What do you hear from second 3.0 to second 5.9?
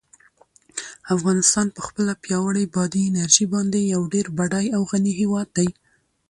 انرژي باندې یو ډېر بډای او غني هېواد دی.